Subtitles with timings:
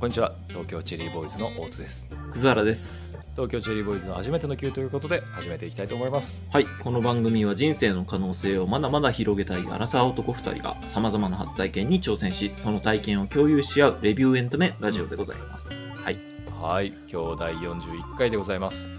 [0.00, 0.32] こんにちは。
[0.48, 2.08] 東京チェリーボーイズの大津です。
[2.30, 3.18] 葛原です。
[3.32, 6.42] 東京チェリーボーイズの初めての Q ということで始めていきたいと思います。
[6.48, 6.64] はい。
[6.82, 15.90] この番組は人生の可能性をまだまだ広げたいアラサー男2人がさまざまな初体験に挑戦しその体験を共有し合うレビューエンタメラジオでございます。
[15.90, 16.18] はい。
[16.58, 16.94] はい。
[17.06, 18.88] 今日第41回でございます。
[18.88, 18.94] よ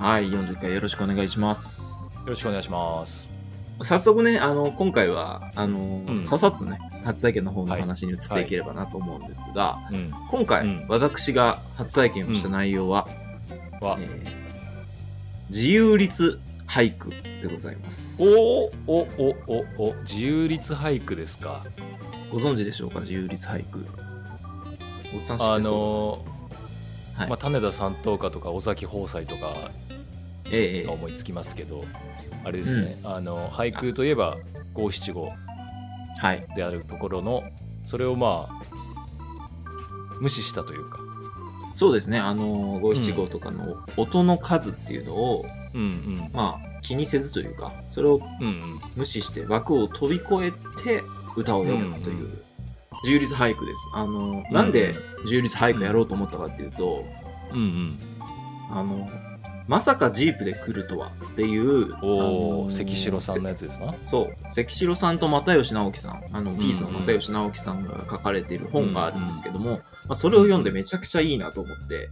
[0.00, 0.24] はい。
[0.30, 1.90] 40回よろしくお願いします。
[2.30, 3.29] ろしくお願いします
[3.82, 6.22] 早速ねあの今回はあの、うん。
[6.22, 10.10] ささっとね初体験の方の話に移っていければなと思うんですが、うん。
[10.30, 10.86] 今回、うん。
[10.88, 13.08] 私が初体験をした内容は、
[13.80, 14.40] は、えー
[15.50, 18.22] 自由律俳句でございます。
[18.22, 18.98] おおお
[19.48, 21.64] おおお自由律俳句ですか。
[22.30, 23.00] ご存知でしょうか？
[23.00, 23.84] 自由律俳句。
[25.12, 26.24] 大津さん知ってそうあの
[27.16, 27.28] はい。
[27.30, 29.72] まあ、種田三等家とか尾崎豊斎とか
[30.52, 30.86] ええ。
[30.86, 31.84] が思いつきますけど、
[32.44, 34.36] あれですね、あの俳句といえば
[34.74, 35.28] 五七五
[36.18, 36.46] はい。
[36.54, 37.42] であるところの
[37.82, 38.62] それをまあ
[40.20, 40.98] 無視したというか。
[41.74, 42.18] そうですね。
[42.18, 46.30] あの五七五とかの音の数っていうのを、うんうん。
[46.32, 48.80] まあ気にせずというかそれをうんうん。
[48.96, 51.02] 無視して枠を飛び越えて
[51.36, 52.42] 歌を読むという、うんうん
[53.02, 53.88] 自由律俳句です。
[53.94, 57.06] あのなんで自由律俳句やろうと思ったかっていうと、
[57.50, 57.98] うんうん。
[58.70, 59.08] あの
[59.70, 64.48] まさかジープで来るとはっていうおお関城さんのやつですなそう。
[64.48, 66.58] 関城さんと又吉直樹さんあのん。
[66.58, 72.08] ピースの又吉直樹さんが書かれている本があるんですけども、まあ、それを読んでめちゃくちゃいいなと思って、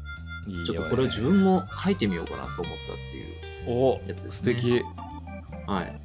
[0.46, 0.66] いいよね。
[0.66, 3.26] ちょっとこれを自分も書いてみようかなと思ったっていう
[3.66, 4.30] おやつですね。
[4.30, 4.82] 素敵。
[5.66, 6.00] はい。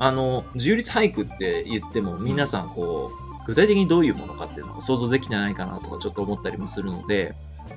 [0.00, 7.32] あの自由律俳句って言っても皆さんこう具体的にどういうものかっていうのが想像できてないかなとかちょっと思ったりもするので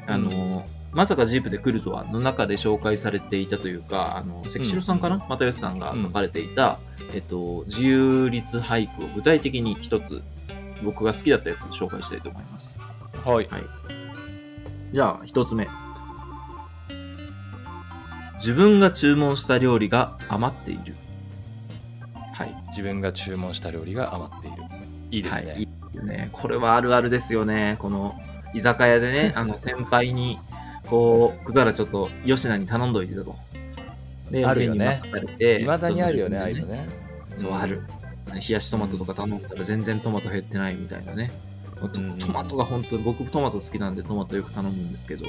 [0.08, 0.66] あの、
[0.98, 6.80] まさかジープで来るとはの中で紹介されていたというかあの関城さんかな、又吉さんが書かれていた、
[7.14, 10.24] えっと、自由律俳句を具体的に一つ
[10.82, 12.82] 僕が好きだったやつを紹介したいと思います。
[13.24, 13.48] はい。
[14.92, 15.68] じゃあ一つ目。
[18.40, 20.96] 自分が注文した料理が余っている。
[22.34, 22.56] はい。
[22.70, 24.64] 自分が注文した料理が余っている。
[25.12, 26.30] いいですね、はい、いいですね。
[26.32, 27.76] これはあるあるですよね。
[27.78, 28.20] この
[28.56, 30.40] 居酒屋でねあの先輩に
[30.90, 33.36] こうくざらちょっと吉野に頼んどいてたと。
[34.32, 35.02] であるよね。
[35.60, 36.88] いまだにあるよねああいうのね。
[37.36, 37.82] そうある。
[38.34, 41.32] 冷やしトマトとか頼んだら全然トマト減ってないみたいなね。
[42.20, 45.26] トマトが本当に僕トマト好きなんでトマトよく頼むんですけど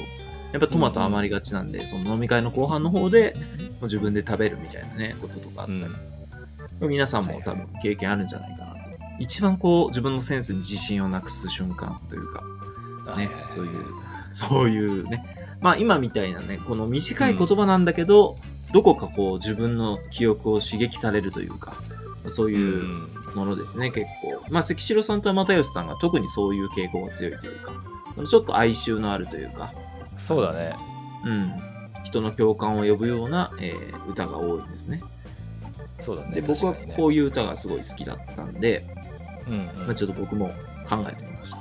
[0.51, 8.79] やっぱトマト余りがちなんで、その飲み会の後半の方でもう自分で食べるみたいなねこととかあったり、皆さんも多分経験あるんじゃないかなと、
[9.19, 12.43] 一番こう自分のセンスに自信をなくす瞬間というか
[13.15, 13.85] ねそういう
[14.31, 18.35] そういうねまあ今みたいなねこの短い言葉なんだけど、
[18.73, 21.73] どこかこう自分の記憶を刺激されるというか
[22.27, 23.09] そうういうん。
[23.35, 24.43] ものですね、結構。
[24.49, 27.71] まあ関城さんと又吉さんが特にそういう傾向が強いというか
[28.27, 29.71] ちょっと哀愁のあるというか。
[30.17, 30.75] そうだね。
[31.25, 31.53] うん。
[32.03, 35.03] 人の共感を呼ぶような、えー歌が多いんですね。
[36.01, 36.35] そうだね。
[36.35, 38.83] で僕はこういう歌がすごい好きだったんで、
[39.47, 39.85] うんうん。
[39.85, 40.47] まあ、ちょっと僕も
[40.89, 41.59] 考えてみました。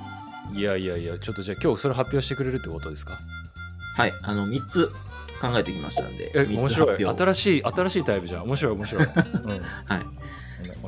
[0.54, 3.18] いやいやいやちょっとじゃあ今日それ発表してくれるってことですか？
[3.98, 4.92] はいあの3つ
[5.40, 7.04] 考えてきましたんでえ3つ面白い。
[7.04, 8.42] 新しい新しいタイプじゃん。
[8.44, 9.62] 面白い面白い、 うん、はい。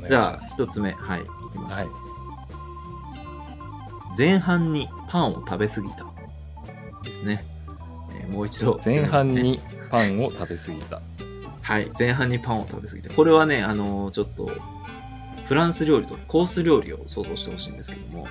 [0.09, 0.63] じゃあします。
[0.63, 0.93] 1つ目。
[0.93, 1.89] はいいきます、はい。
[4.17, 6.05] 前半にパンを食べ過ぎた
[7.05, 7.45] ですね、
[8.21, 8.81] えーもう一度。
[8.85, 9.61] 前半に
[9.91, 11.03] パンを食べ過ぎた。
[11.63, 13.15] はい前半にパンを食べ過ぎた。
[13.15, 14.51] これはねあのーちょっと
[15.45, 18.27] フランス料理とコース料理を想像してほしいんですけども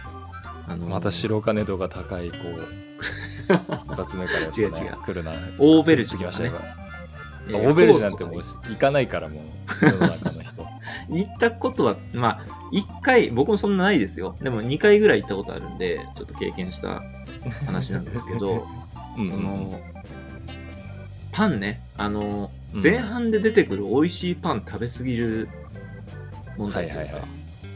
[0.67, 2.67] あのーまた白金度が高いこう
[3.49, 4.97] 一発目からやっぱね違う違う。
[5.05, 5.31] 来るな。
[5.57, 8.35] オーベルジュ来ましたよ、えーオーベルジュなんてもう
[8.69, 10.67] 行かないからもう世の中の人。
[11.09, 14.35] 行ったことはまあ1回僕もそんなないですよ。
[14.41, 17.01] でも2回ぐらい行ったことあるんでちょっと経験した
[17.65, 18.67] 話なんですけど
[19.17, 19.79] うんその
[21.31, 21.81] パンね。
[21.97, 22.83] あのうん。
[22.83, 25.49] 前半で出てくる美味しいパン食べ過ぎる
[26.55, 27.23] 問題というか、はいはいはい。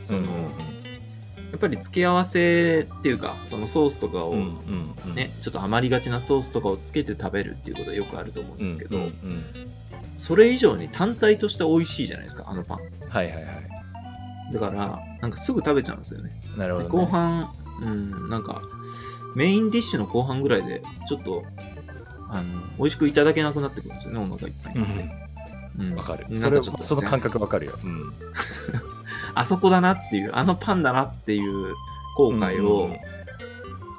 [0.03, 0.72] その、うん
[1.53, 4.33] やっぱり付け合わせっていうかそのソースとかを、
[5.13, 8.97] ねちょっと余りがちなソースとかをつけて食べるっていうことはよくあると思うんうんですけど、
[10.17, 12.77] それ以上に単体として美味しいじゃないですかあのパン。
[13.07, 14.53] はいはいはい。
[14.53, 16.31] だからなんかすぐ食べちゃうんですよね。
[16.57, 18.63] なるほど、ね、後半うんなんか
[19.35, 21.43] メインディッシュの後半ぐらいでちょっと
[22.29, 24.79] あの美味しくいただけなくなってくるんですよねお腹いっぱいに。
[24.79, 25.95] うんうん。
[25.95, 26.25] わかる。
[26.35, 28.13] それその感覚わかるよ、うん、
[29.35, 31.73] あそこだなっていうあのパンだなっていう
[32.15, 32.97] 後悔を、うんうん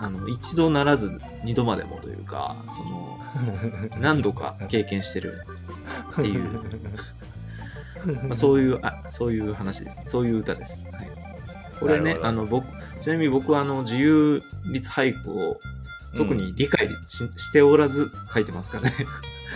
[0.05, 3.19] あの一度ならず二度までもというかその
[4.01, 5.41] 何度か経験してる
[6.13, 6.51] っていう、
[8.25, 10.03] まあ、そういうあそういう話です。
[10.05, 11.11] そういう歌です、はい、
[11.81, 12.67] これねあの僕
[13.01, 15.61] ちなみに僕はあの自由律俳句を
[16.17, 18.95] 特に理解し,、しておらず書いてますからね。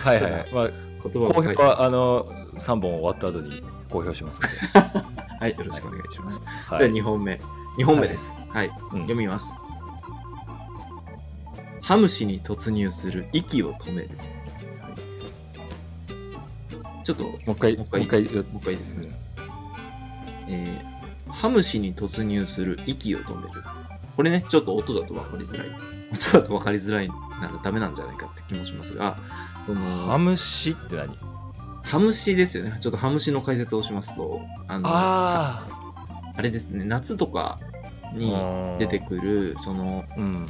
[0.02, 1.60] はいはいはい、まあ、言葉を書いてます。
[1.60, 4.48] はあの3本終わった後に公表しますんで、
[5.38, 6.40] はい、よろしくお願いします。
[6.44, 7.40] はじゃあ2本目。
[7.79, 8.35] 2本目です。
[8.50, 9.52] はい、うん読みます。
[11.81, 14.08] ハムシに突入する息を止める。
[14.17, 14.38] はい
[17.05, 19.00] ちょっと、ももう一回もう一回もう一回ですか、
[20.49, 20.99] えー
[21.31, 23.62] ハムシに突入する息を止める。
[24.17, 25.69] これね、ちょっと音だと分かりづらい。
[26.12, 29.17] 音だと分かりづらいならダメなんじゃないかって気もしますが、
[29.64, 31.17] その、ハムシって何？
[31.88, 32.76] ハムシですよね。
[32.81, 35.67] ちょっとハムシの解説をしますと、あの、あ
[36.37, 37.58] あれですね、夏とか
[38.12, 38.31] に
[38.79, 40.49] 出てくる、その、あうん。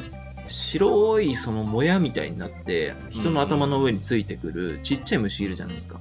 [0.49, 6.00] 白いそのもやみたいになって、人の頭の上についてくるちっちゃい虫いるじゃないですか。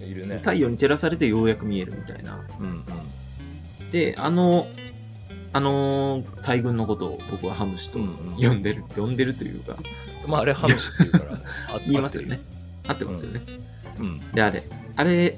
[0.00, 0.36] いるね。
[0.36, 2.44] 太陽に照らされてようやく見えるみたいな。
[2.60, 2.66] うん
[3.80, 3.90] うん。
[3.90, 4.66] で、あの、
[5.54, 8.36] あの大群のことを僕はハムシとうんうん。
[8.36, 9.78] 呼んでる、呼んでるというか、
[10.26, 11.34] まああれハムシっていうから
[11.76, 12.40] あ言いますよね。
[12.86, 13.40] 合ってますよね。
[13.46, 13.73] うん
[14.32, 15.36] で、あれ、あれ、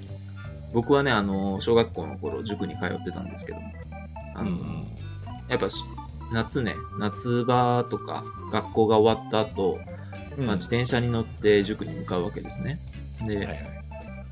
[0.72, 3.72] 僕はね、あの、小学校の頃、塾に通ってたんですけども、
[4.34, 4.84] あの、うんうん。
[5.48, 5.82] やっぱし
[6.32, 9.78] 夏ね、夏場とか学校が終わった後、
[10.36, 10.46] うん。
[10.46, 12.80] まあ、自転車に乗って塾に向かうわけですね。
[13.24, 13.84] で、はいはい。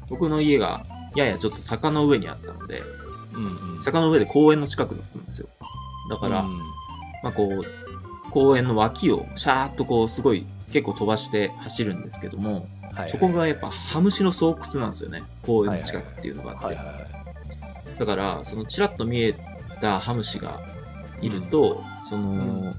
[0.08, 0.82] 僕の家が
[1.14, 2.82] ややちょっと坂の上にあったので、
[3.32, 3.82] うんうん。
[3.82, 5.48] 坂の上で公園の近くだったんですよ。
[6.10, 6.58] だから、うん。
[7.22, 15.22] まあこう、公園の脇をシャーっとこう、すごい結構飛ばして走るんですけども、はいはいそこがやっぱハムシの巣窟なんですよね。
[15.42, 16.64] 公園の近くっていうのがあって。
[16.66, 16.86] はいはい。
[16.86, 17.24] はい
[17.98, 19.34] だから、そのちらっと見え
[19.80, 20.60] たハムシが
[21.20, 22.74] いると、その、ん。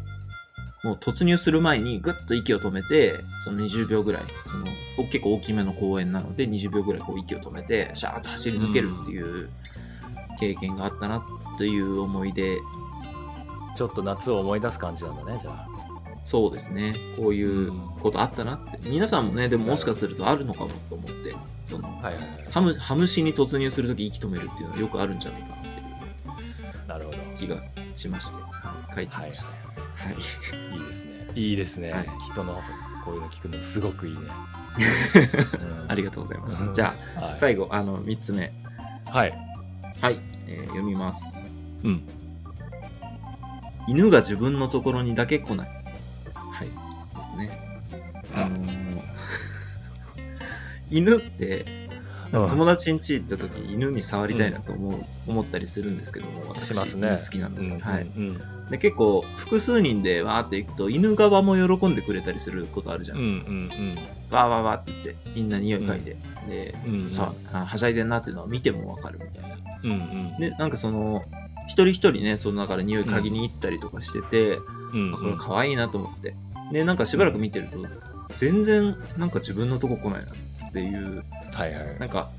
[0.83, 4.65] もう突入する前にぐっと息を止めて、その20秒ぐらい、その
[4.99, 9.49] お結構大きめの公園なので、20秒ぐらいこう息を止めて、シャーッと走り抜けるっていう
[10.39, 11.25] 経験があったな
[11.57, 12.57] という思い出、
[13.75, 15.67] ちょっと夏を思い出す感じなんだねじゃあ
[16.25, 18.89] そうですね、こういうことあったなって。
[18.89, 21.35] 皆さんもね、でももしかするとあるのかもと思って、
[21.67, 22.27] その、はいはいはい。
[22.49, 27.17] ハムハムシに突入するとき息止めるっていうのはよくあるんじゃないかなっていうなるほど。
[27.37, 27.57] 気が
[27.95, 28.45] しまして、はい
[28.95, 29.47] 書いてみました。
[29.49, 30.13] はい
[30.79, 30.83] い。
[30.83, 30.87] い。
[30.87, 31.11] ですね。
[31.35, 32.07] いいですね、はい。
[32.31, 32.61] 人の
[33.03, 34.19] こういうの聞くのすごくいいね、
[35.83, 35.91] うん。
[35.91, 36.63] ありがとうございます。
[36.63, 36.71] う。
[36.71, 36.73] ん。
[36.73, 38.51] じゃあ、はい、最後、あの、3つ目。
[39.05, 39.33] はい。
[40.01, 41.35] はい、えー読みます。
[41.83, 42.01] うん。
[43.87, 45.67] 犬が自分のところにだけ来ない。
[45.67, 45.74] はい。
[47.35, 47.49] ね。
[48.33, 48.49] あ。
[48.49, 48.85] のー
[50.89, 51.65] 犬って、
[52.31, 57.07] 友達ん家行った時犬に触りたいなと思う、思ったりするんですけども、私しますね。
[57.07, 58.05] 犬好きなので、
[58.69, 58.77] で。
[58.77, 63.51] 結構、複数人でわーって行くと、犬側も喜んでくれたりすることあるじゃうなんいですか。
[63.51, 63.69] うん
[64.31, 66.17] わーわーわーって言って、みんな匂い嗅いで、
[66.49, 67.09] で、うんうん。
[67.09, 69.57] さあ、はしゃいでんなっていうのは見てもわかるみたいな。
[69.83, 69.93] うんう
[70.35, 70.39] ん。
[70.39, 71.23] で、なんかその、
[71.67, 74.57] 一人一人ね、その中で匂い嗅ぎに行ったりとかしてて、
[74.93, 76.35] うんあこれ可愛いなと思って。
[76.71, 77.77] で、なんかしばらく見てると、
[78.35, 80.31] 全然なんか自分のとこ来ないな
[80.67, 81.23] っていう、
[81.53, 81.99] はいはい。
[81.99, 82.29] なんか、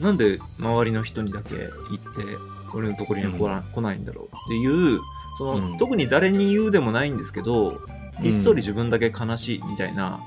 [0.00, 2.22] なんで周りの人にだけ行って、
[2.74, 5.00] 俺のところには来な,、来ないんだろうっていう、
[5.38, 5.78] その、うん。
[5.78, 7.80] 特に誰に言うでもないんですけど、
[8.20, 10.20] ひっそり自分だけ悲しいみたいな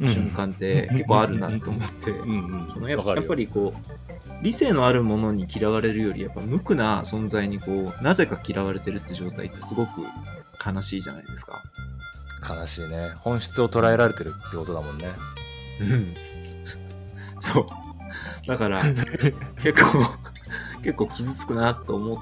[0.00, 2.30] 瞬間って結構あるなと思って、うん。
[2.30, 4.04] うんそのやっぱりこう
[4.42, 10.02] 理性のあるものに嫌われるよりやっぱ無垢な存在にこうなぜか嫌われてるって状態ってすごく
[10.64, 11.62] 悲しいじゃないですか。
[12.48, 15.08] 悲しいね本質を捉えられてるってことだもんね
[15.80, 16.14] うん
[17.44, 17.66] そう。
[18.46, 18.82] だから
[19.62, 20.04] 結構
[20.82, 22.18] 結構傷つくなと思っ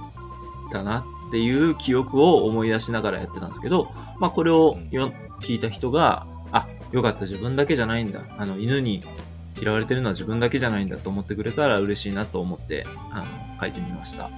[0.70, 8.20] たなっていう記憶を思い出しながらやってたんですけど、まあこれをよ聞いた人が、あ、よかった自分だけじゃないんだ。
[8.38, 9.04] あの犬に
[9.60, 13.24] 嫌われてるのは自分だけじゃないんだと思ってくれたら嬉しいなと思ってあの
[13.60, 14.30] 書いてみました。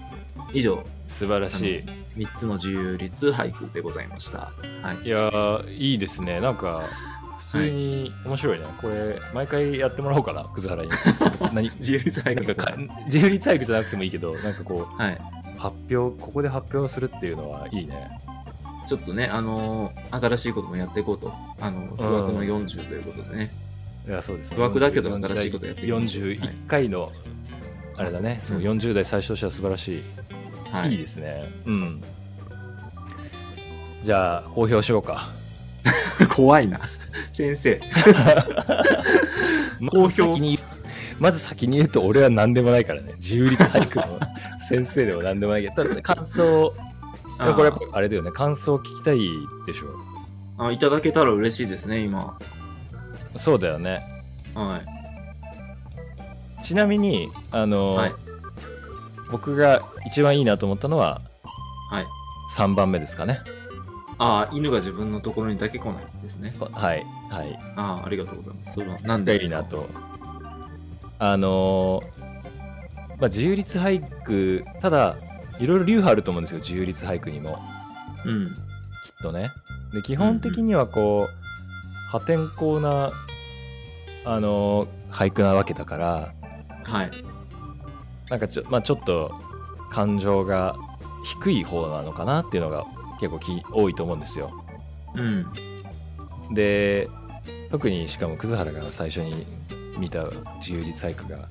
[0.52, 1.84] 以上、素晴らしい。
[2.16, 4.52] 3つの自由律俳句でございました。
[4.82, 5.06] はい。
[5.06, 6.40] いやーいいですね。
[6.40, 6.84] なんか
[7.40, 10.90] 普通に面白いね、これ毎回やってもらおうかな葛原に。
[11.54, 11.70] 何？
[11.76, 12.44] 自由律俳句。
[12.46, 12.74] なんかか
[13.06, 15.18] 自由律俳句じゃなくてもいいけどなんかこうはい。
[15.58, 18.10] 発表ここで発表するっていうのはいいね。
[18.86, 21.32] ちょっとね、あのー新しいこともやっていこうと。
[21.60, 23.50] あの、不惑の40ということでね。
[24.06, 24.56] いやそうですね。
[24.56, 26.28] 不惑だけど新しいことやっていきましょう。
[26.28, 27.10] はい41回の
[27.96, 30.02] あれだね、そそうの40代最初としては素晴らしい、、
[30.70, 30.90] はい。
[30.90, 30.94] い。
[30.94, 31.50] いですね。
[31.66, 32.02] うん。
[34.02, 35.30] じゃあ公表しようか。
[36.34, 36.80] 怖いな。
[37.32, 37.80] 先生。
[39.80, 40.58] まず先に
[41.18, 43.12] まず先に言うと俺は何でもないからね。
[43.16, 44.18] 自由律俳句の
[44.60, 46.74] 先生でも何でもないけどただ感想
[47.38, 48.30] これあれだよね。
[48.30, 49.18] 感想聞きたい
[49.66, 49.86] でしょ。
[50.58, 52.38] あいただけたら嬉しいですね、今。
[53.36, 54.00] そうだよね。
[54.54, 55.03] はい。
[56.64, 58.12] ちなみにあの、はい
[59.30, 61.20] 僕が一番いいなと思ったのは
[61.90, 62.06] はい。
[62.56, 63.40] 3番目ですかね
[64.18, 66.54] ああ、犬が自分のところにだけ来ないんですね。
[66.60, 68.74] はいはいああ、ありがとうございます。
[68.74, 69.58] それはなんがでですか？
[69.58, 69.88] いいなと
[71.18, 75.16] あのーまあ自由律俳句ただ
[75.58, 77.58] いろいろ流派あると思うんですよ自由律俳句にも
[78.24, 78.46] うん。
[78.46, 78.52] きっ
[79.22, 79.50] とね
[79.92, 83.10] で基本的にはこう破天荒な
[84.26, 86.34] あのー俳句なわけだから
[86.84, 87.10] はい。
[88.30, 89.32] なんかちょ,、まあ、ちょっと
[89.90, 90.76] 感情が
[91.24, 92.84] 低い方なのかなっていうのが
[93.20, 94.64] 結構き多いと思うんですよ
[95.14, 95.46] うん。
[96.52, 97.08] で
[97.70, 99.46] 特にしかも葛原が最初に
[99.98, 100.24] 見た
[100.58, 101.48] 自由律俳句が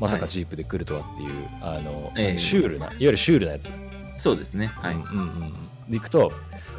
[0.00, 3.70] まさかジープで来るとはっていう、あの、ええシュールないわゆるシュールなやつ、
[4.16, 4.66] そうですね。
[4.66, 4.94] はい。
[4.94, 5.52] うんうんうん
[5.88, 6.32] でいくと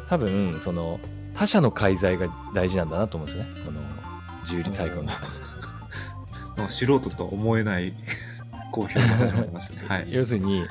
[0.08, 1.00] 多分その
[1.34, 3.80] 他者の介在が大事なんだなと思うんですねこの
[4.42, 5.45] 自由律俳句の中にまあ
[6.68, 7.92] 素人とは思えない
[8.72, 9.88] 好評が始まりましたね。
[9.88, 10.06] はい。
[10.10, 10.64] 要するに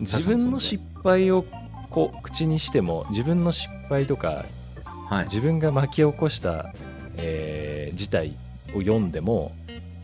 [0.00, 1.44] 自分の失敗を
[1.90, 4.44] こう口にしても自分の失敗とか
[5.08, 5.24] はい。
[5.24, 6.72] 自分が巻き起こした、
[7.16, 8.32] えー事態
[8.74, 9.52] を読んでも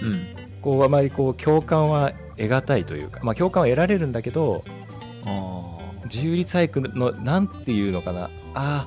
[0.00, 0.26] うん。
[0.60, 4.62] こうあまりこう共感は得難いというか、まあ、共感は得られるんだけど
[5.24, 5.62] あ
[6.04, 8.86] 自由律俳句のなんていうのかなあ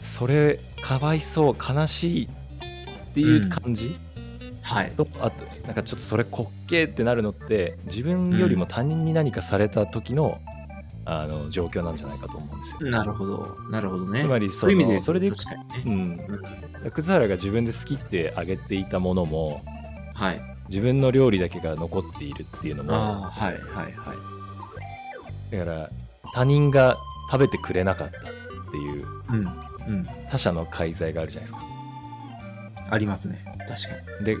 [0.00, 3.96] ーそれかわいそう悲しいっていう感じ、
[4.64, 4.74] あ。
[4.76, 4.92] はい。
[4.92, 10.40] とあとなんかちょっとそれ滑稽ってなるのって自分よりも他人に何かされた時の,、
[11.04, 12.90] あの状況なんじゃないかと思うんですよ。
[12.90, 13.56] なるほど。
[13.70, 14.22] なるほどね。
[14.22, 15.94] つまりそそういう意味で、のそれで確かにうね。
[15.94, 16.18] ん、
[16.90, 19.62] 葛原が自分で好きってあげていたものも
[20.14, 20.40] はい。
[20.68, 24.14] 自分の料理だけが残っているっていうのもはいはいは
[25.52, 25.56] い。
[25.58, 25.90] だから
[26.34, 26.96] 他人が
[27.30, 28.20] 食べてくれなかったっ
[28.70, 29.36] ていううん。
[29.86, 30.06] うん。
[30.30, 31.60] 他者の介在があるじゃないですか。
[32.90, 33.42] ありますね。
[33.68, 34.24] 確かに。
[34.26, 34.36] で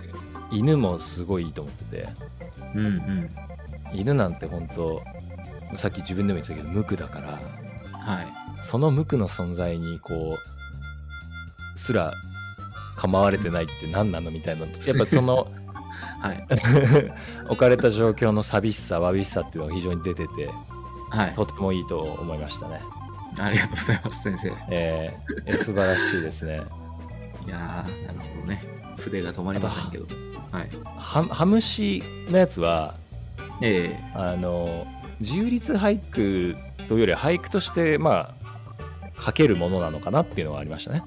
[0.52, 2.08] 犬もすごいいいと思ってて
[2.74, 3.30] うんうん。
[3.92, 5.02] 犬なんて本当
[5.76, 7.40] さっき自分でも言ってたけど無垢だから
[7.92, 8.26] はい。
[8.62, 10.36] その無垢の存在にこ
[11.74, 12.12] うすら
[12.96, 15.50] 構われてないって何なのみたいなやっぱその
[16.20, 16.46] はい。
[17.48, 20.50] 置かれた状況の寂しさわびしさっていうのが非常に出てて
[21.10, 21.34] はい。
[21.34, 22.80] とてもいいと思いましたね。
[23.38, 24.48] ありがとうございます、先生。
[24.48, 26.62] いえーえ素晴らしいですね。
[27.46, 28.62] やー、なるほどね。
[28.98, 30.06] 筆が止まりませんけど。
[30.52, 30.70] はい。
[30.96, 32.94] ハハムシのやつは
[33.60, 34.86] ええあの
[35.20, 36.56] 自由律俳句
[36.88, 38.34] というよりは俳句としてま
[39.16, 41.02] あ書けるものなのかなっていうのはありましたね。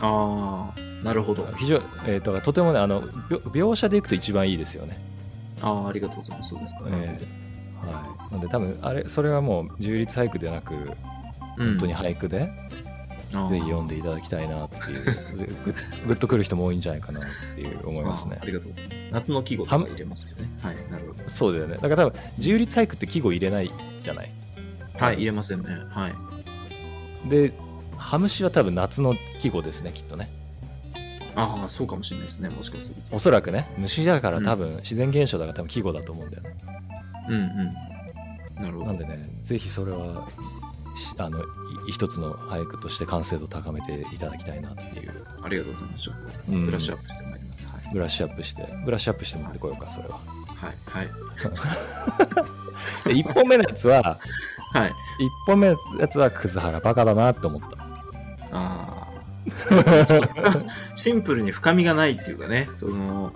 [0.00, 1.46] ああ、なるほど。
[1.56, 1.76] 非常、
[2.06, 4.98] えー、ととてもねあの描写でいくと一番いいですよね。
[5.62, 6.50] ああ、ありがとうございます。
[6.50, 6.80] そうですか。
[6.86, 7.44] えー
[7.86, 10.74] はい、なんで多分あれそれはもう自由律俳句ではなく
[11.58, 12.50] うん本当に俳句で、
[13.48, 15.04] ぜひ読んでいただきたいなっていう
[15.38, 15.74] でぐ
[16.06, 17.22] ぐっとくる人も多いんじゃないかなっ
[17.54, 18.44] ていう思いますねあ。
[18.46, 19.08] りがとうございます。
[19.10, 20.48] 夏の季語とか入れましたよね。
[20.62, 21.30] はい、なるほど。
[21.30, 21.76] そうだよね。
[21.76, 23.70] だから多分自由律俳句って季語入れない
[24.02, 24.30] じゃない？
[24.96, 25.68] はい、入れませんね。
[25.90, 26.14] はい。
[27.28, 27.52] で
[27.96, 30.30] ハムシは多分夏の季語ですねきっとね。
[31.36, 32.48] ああ、そうかもしれないですね。
[32.48, 33.16] もしかすると。
[33.16, 36.56] おそらくね虫だから多分、自然現象だから多分季語だと思うんだよね。
[37.28, 38.62] うんうん。
[38.62, 38.86] なるほど。
[38.86, 40.34] なんでねぜひそれはし
[41.18, 41.44] あのい
[41.92, 46.02] 一つの俳句として完成度を高めていただきたいなっていう、ありがとうございます。
[46.04, 47.66] ちょっとうんブラッシュアップしてまいります。
[47.66, 47.92] はい。
[47.92, 50.14] ブラッシュアップしてブラッシュアップして持ってこようかそれは。
[50.14, 50.76] はい。
[50.86, 51.08] はい。
[53.04, 54.02] で1本目のやつは
[54.72, 54.90] はい。
[54.90, 54.92] 1
[55.46, 57.76] 本目のやつは葛原バカだなって思った。
[58.56, 59.04] ああ。
[60.94, 63.32] シンプルに深みがないっていうかね、その、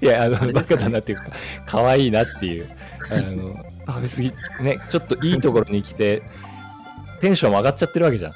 [0.00, 1.26] いやあのあれバカだなっていうか
[1.66, 2.70] 可愛いなっていう
[3.10, 6.22] あの食べ過ぎねちょっといいところに来て
[7.20, 8.32] テンションも上がっちゃってるわけじゃん。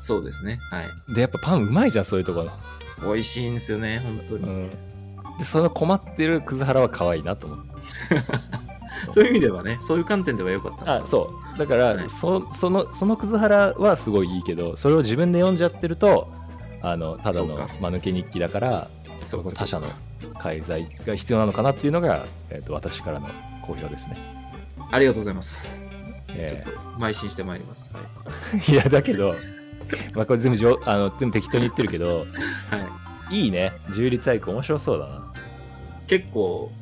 [0.00, 0.58] そうですね。
[0.70, 1.14] はい。
[1.14, 2.50] でやっぱパンうまいじゃんそういうところ。
[3.12, 4.44] 美味しいんですよね、本当に。
[4.44, 4.70] うん、
[5.38, 7.70] でその困ってる葛原は可愛いなと思って。
[9.10, 16.30] そういう意味ではね、そういう観点では良かったあそうだから、はいそそのその葛原はすごいいいけどそれを自分で読んじゃってると
[16.82, 18.88] あのただの間抜け日記だから
[19.24, 19.88] そ他者の
[20.38, 23.28] 介在が必要なのかなっていうのが、えー、と私からの
[23.62, 24.16] 好評ですね。
[24.90, 25.89] ありがとうございます。
[26.34, 27.90] えちょっと邁進してまいります。
[27.92, 28.60] はい。
[28.60, 29.34] ー いやだけど、
[30.14, 32.24] まあ、これ全部じょあの全部適当に言ってるけどは
[33.30, 35.32] い、いいね自由律俳句面白そうだな。
[36.06, 36.72] 結構、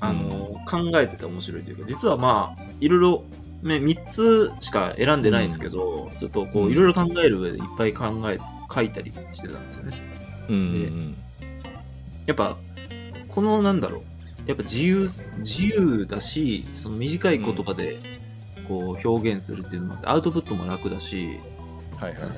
[0.00, 3.24] あの、考えてて面白いというか、実はまあ、いろいろ、
[3.62, 8.40] ね、3つしか選んでないんですけど、ちょっとこうんう、いろいろ考える上でいっぱい考え、
[8.74, 9.96] 書いたりしてたんですよね。
[10.48, 11.16] うんうん
[12.26, 12.56] やっぱ、
[13.28, 17.98] このなんだろう、やっぱ自由、自由だし、その短い言葉で、
[18.68, 21.38] こう表現するっていうのもあって、アウトプットも楽だし、
[21.96, 22.30] はいはいはい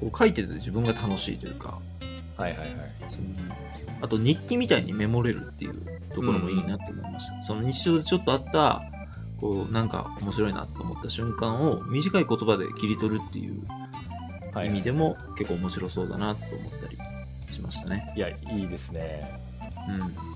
[0.00, 1.78] こう書いてて自分が楽しいというか、
[2.36, 2.70] はいはいはい
[3.08, 3.26] その
[4.00, 5.74] あと日記みたいにメモれるっていう
[6.10, 7.42] ところもいいなって思いました。
[7.42, 8.82] その日常でちょっとあった
[9.38, 13.62] こうなんか面白いなと思った瞬間を短い言葉で切り取るっていう
[14.52, 16.98] はい意味でも結構面白そうだなと思ったり
[17.54, 18.12] しましたね。
[18.16, 19.40] いやいいですね
[19.88, 20.31] うん。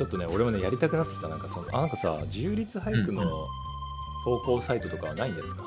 [0.00, 1.28] ちょっとね俺もねやりたくなってきた。
[1.28, 3.46] なんかそのあなんかさ自由律俳句の
[4.24, 5.62] 投稿サイトとかはないんですか、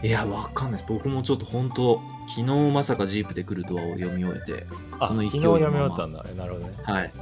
[0.00, 0.84] いや、わかんないです。
[0.88, 4.66] 僕もちょっと本当、昨日まさかジープで来るとはを読み終えて、
[5.00, 6.24] あその勢昨日読み終わったんだ。
[6.32, 6.74] えなるほどね。
[6.84, 7.12] はい、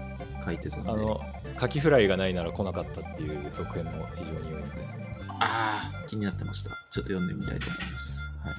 [0.44, 0.90] 書いてたんで。
[0.90, 1.20] あの
[1.56, 4.86] カキフライがないなら来なかったっていう続編も非常に良いので。
[5.40, 6.68] あー気になってました。
[6.68, 8.20] ちょっと読んでみたいと思います。
[8.44, 8.54] はい、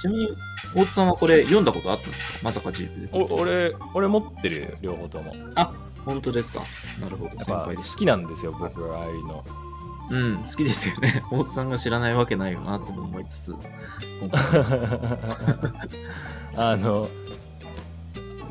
[0.00, 0.28] ちなみに、
[0.74, 2.38] 大津さんはこれ読んだことあったんですか？
[2.42, 5.32] まさかジープで来るとお俺俺持ってるよ両方とも。
[5.54, 5.72] あ、
[6.04, 6.62] 本当ですか？
[7.00, 7.30] なるほど。
[7.34, 7.70] やっぱ。
[7.74, 9.44] 好きなんですよ僕はああいうの
[10.10, 11.24] うん、好きですよね。
[11.32, 13.54] 大津さんが知らないわけないよなとも思いつつ、
[16.56, 17.08] あの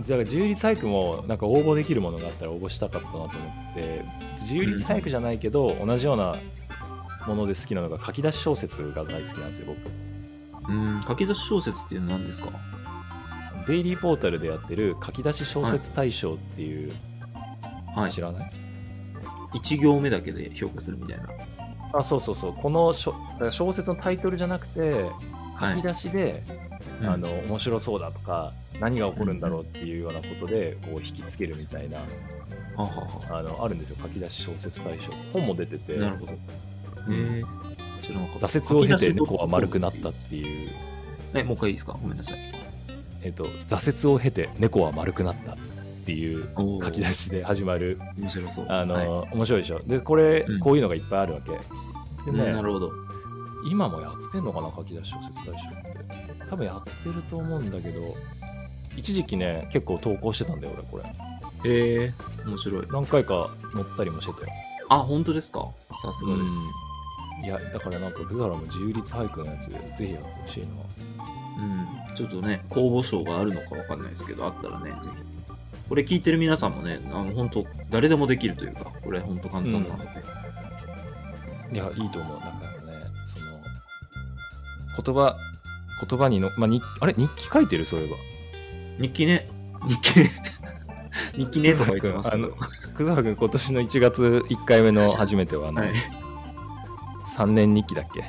[0.01, 3.33] じゃあ自由律俳句もなんか応募できるものがあったら応募したかったなと思っ
[3.75, 4.03] て
[4.41, 6.37] 自由律俳句じゃないけど、同じような
[7.27, 9.67] もので好きなのが書き出し小説が大好きなんですよ
[10.65, 12.49] 僕うん、書き出し小説っていうのは何ですか？
[13.67, 16.97] デイリーポータルでやってる書き出し小説大賞っていう、はい
[18.09, 18.21] 知。
[18.21, 18.51] らない。
[19.53, 21.29] 1行目だけで評価するみたいな。
[21.93, 22.53] あそうそうそう。
[22.53, 25.05] この小説のタイトルじゃなくて
[25.55, 25.75] はい。
[25.75, 26.43] 書き出しで、
[27.01, 27.09] うん。
[27.09, 31.99] あの面白そうだとか何が起こるんだろうっていうようなことでこう引きつけるみたいな
[32.75, 33.43] はははあ。
[33.43, 33.97] のあるんですよ。
[34.01, 35.97] 書き出し小説大賞本も出てて。
[35.97, 36.31] なるほど。
[36.31, 36.35] へ
[37.09, 37.43] え。
[38.01, 38.47] 知らなかった。
[38.47, 40.71] 挫折を経て猫は丸くなったっていう、
[41.35, 41.95] え、もう一回いいですか？
[42.01, 42.37] ごめんなさい。
[43.21, 45.55] えっと、挫折を経て猫は丸くなった
[46.03, 46.49] っていう
[46.83, 48.65] 書き出しで始まる面白そう。
[48.67, 51.59] あの、はい面白いでしょでこれ、うんこういうのがいっぱいあるわけで
[52.27, 52.91] うんね、なるほど。
[53.69, 58.01] 今もやってんのかな書き出し小説大賞って多分やってると思うんだけど
[58.97, 61.09] 一時期ね結構投稿してたんだよ俺こ
[61.63, 62.13] れへえ。
[62.45, 62.87] 面白い。
[62.91, 64.53] 何回か載ったりもしてたよ
[64.89, 65.65] あ、本当ですか？
[66.01, 66.53] さすがです。
[67.43, 70.67] いやだからなんかブザラも自由律俳句のやつぜひやってほしいな
[72.09, 72.15] うん。
[72.15, 75.32] ちょっとね、公募賞があるのかわかんないですけど、あったらね、ぜひ。
[75.93, 80.03] これ聞いてる皆さんもね、あの本当誰でもできるというか、これ本当簡単なので。
[81.71, 82.63] いやいいと思うなんかね
[84.95, 85.37] その言葉
[86.09, 87.13] 言葉にの、まあ、にあれ？
[87.13, 87.85] 日記書いてる？
[87.85, 88.15] そういえば
[89.03, 89.47] 日記ね。
[89.87, 90.31] 日記ね。
[91.37, 92.55] 日記ねとか言ってますけあどの。
[92.97, 95.93] 久沢君今年の1月1回目の初めてはあの、はい。
[97.37, 98.21] 3年日記だっけ、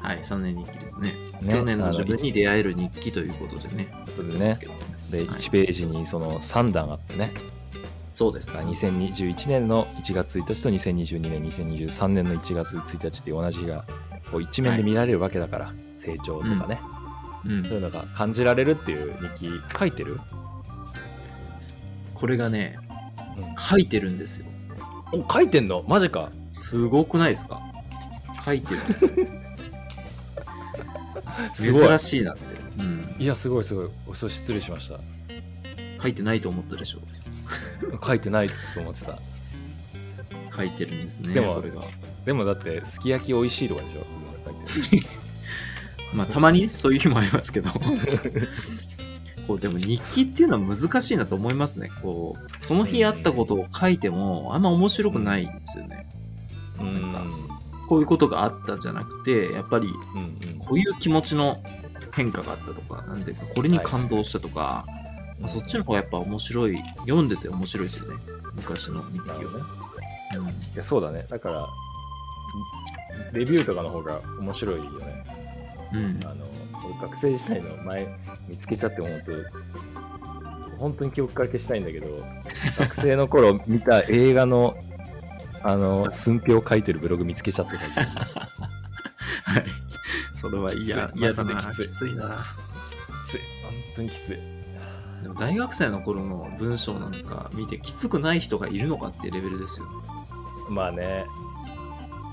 [0.00, 1.14] はい、3年日記ですね。
[1.42, 3.88] ね去年のあ自分に出会える日記ということでね。
[4.06, 4.56] ことでね
[5.24, 5.66] ですけどではい。
[5.66, 7.32] 1ページにその3段あってね、
[8.12, 8.50] そうです。
[8.50, 13.84] 2021年の1月1日と2022年2023年の1月1日っていう同じ日が
[14.30, 16.80] こう一面で見られるわけだから、成長とかね、
[17.44, 17.62] うん。
[17.62, 20.18] そういうのが感じられるっていう日記書いてる、
[22.14, 22.78] これがね、
[23.36, 23.54] うん。
[23.56, 24.46] 書いてるんですよ。
[25.12, 25.84] お書いてんの？
[25.86, 26.30] マジか。
[26.48, 27.60] すごくないですか？
[28.44, 29.10] 書いてるんですよ。
[31.54, 32.42] すごい珍しいなって。
[32.78, 33.14] うん。
[33.18, 35.00] いやすごいすごいおそう失礼しました
[36.02, 36.98] 書いてないと思ったでしょ
[38.04, 39.18] 書いてないと思ってた
[40.56, 41.34] 書いてるんですね。
[41.34, 41.62] でも。
[42.24, 44.06] でもだってすき焼き美味しいとかでしょ？
[44.44, 45.02] 書いてる
[46.14, 47.70] まあ、たまにね、そういう日もありますけど。
[49.46, 51.90] こうでも日記っていうのは難しいなと思いますね。
[52.02, 56.06] こう、その日あったことを書いても、あんま面白くないんですよね。
[56.80, 57.55] うんなん
[57.88, 59.92] こういうことがあったじゃなくて、やっぱり
[60.58, 61.62] こういう気持ちの
[62.14, 64.84] 変化があったとか、なんていうか、これに感動したとか、
[65.38, 68.18] まあそっちの方がやっぱ面白い、読んでて面白いですよね。
[68.54, 69.50] 昔の日記を。
[69.50, 69.64] ね。
[70.36, 70.46] うん。
[70.48, 71.26] いやそうだね。
[71.28, 71.66] だから
[73.32, 75.24] レビューとかの方が面白いよね。
[75.92, 76.20] うん。
[76.24, 76.46] あの
[76.84, 78.06] 俺学生時代の前
[78.48, 79.32] 見つけちゃって思うと
[80.78, 82.06] 本当に記憶から消したいんだけど
[82.78, 84.76] 学生の頃見た映画の
[85.68, 88.22] あの寸評書いてるブログ見つけちゃって最初に は
[89.58, 89.64] い。
[90.34, 91.54] それは嫌嫌だな。
[91.56, 92.44] きついな。
[93.26, 94.36] きつい本当にきつい
[95.22, 99.86] でも大学生の頃の文章なんか見てきつくない人がいるのかっていうレベルですよ。
[100.70, 101.24] まあね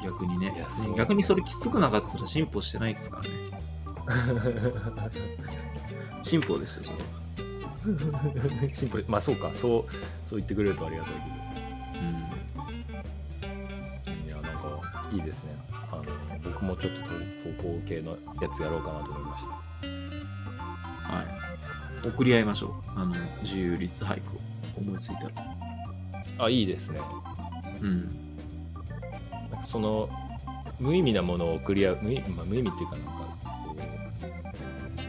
[0.04, 0.66] 逆にねね
[0.96, 3.30] 逆にそれきつくなかったら進歩してないですからね。
[6.22, 7.06] 進歩ですよ、それは。
[8.72, 9.60] シンプルまあそうかそう
[10.30, 11.43] そう言ってくれるとありがたいけ
[15.14, 15.52] いいですね
[15.92, 16.04] あの
[16.44, 19.64] 僕もちょっと投投稿系のやつやろうかなと思いました
[21.04, 22.08] はい。
[22.08, 22.72] 送り合いましょう。
[23.00, 24.40] あの、自由律俳句を
[24.78, 25.32] 思いついたら。
[26.40, 27.00] あいいですね
[27.82, 28.08] うん。
[29.52, 30.10] なんかその
[30.80, 33.14] 無意味なものを送り合う無意,、まあ、無意味っていうかなんか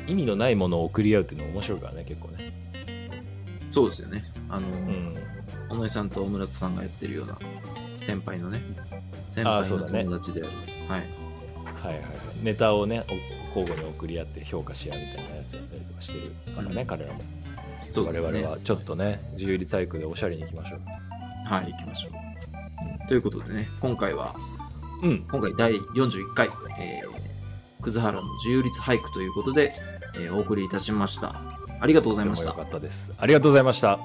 [0.06, 2.52] 意味のないものを送り合うっていうの面白いからね結構ね
[3.70, 4.24] そうですよね。
[4.48, 5.16] あの、うん
[5.68, 7.36] 小野井さんと大村津さんがやってるような
[8.00, 8.60] 先輩のね、
[9.34, 10.50] 先輩のあーそうだね友達である。
[10.88, 11.00] はい。
[11.00, 13.02] はいはいはいネタをね
[13.54, 17.20] お交互に送り合って評価し合うみたいなやつやったりとかしてるからね、うん彼らも
[17.92, 20.80] そうですね我々はちょっとね自由律俳句でおしゃれにいきましょう
[21.46, 23.08] はい、行きましょう。
[23.08, 24.34] ということでね、今回は、
[25.02, 29.72] うん今回第41回、えー、葛原の自由律俳句ということで、
[30.16, 31.34] えーお送りいたしました。
[31.80, 32.70] ありがとうございましたとても良。
[32.70, 33.98] かったですありがとうございました